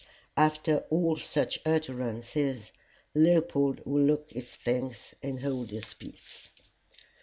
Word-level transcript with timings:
After 0.35 0.77
all 0.89 1.15
such 1.17 1.59
utterances, 1.63 2.71
Leopold 3.13 3.85
would 3.85 4.01
look 4.01 4.31
his 4.31 4.49
thanks, 4.55 5.13
and 5.21 5.41
hold 5.41 5.69
his 5.69 5.93
peace. 5.93 6.49